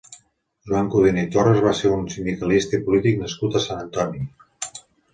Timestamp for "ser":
1.81-1.93